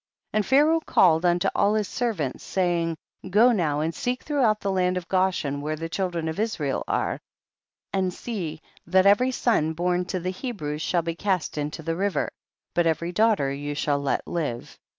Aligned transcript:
52. 0.31 0.37
And 0.39 0.45
Pharaoh 0.47 0.79
called 0.79 1.25
unto 1.27 1.47
all 1.53 1.75
his 1.75 1.87
servants, 1.87 2.43
saying, 2.43 2.97
go 3.29 3.51
now 3.51 3.81
and 3.81 3.93
seek 3.93 4.23
throughout 4.23 4.59
the 4.61 4.71
land 4.71 4.97
of 4.97 5.07
Goshen 5.07 5.61
where 5.61 5.75
the 5.75 5.89
children 5.89 6.27
of 6.27 6.39
Israel 6.39 6.83
are, 6.87 7.19
and 7.93 8.11
see 8.11 8.63
that 8.87 9.05
every 9.05 9.29
son 9.29 9.73
born 9.73 10.05
to 10.05 10.19
the 10.19 10.31
Hebrews 10.31 10.81
shall 10.81 11.03
be 11.03 11.13
cast 11.13 11.55
into 11.55 11.83
the 11.83 11.95
river, 11.95 12.31
but 12.73 12.87
every 12.87 13.11
daughter 13.11 13.53
you 13.53 13.75
shall 13.75 13.99
let 13.99 14.27
live. 14.27 14.79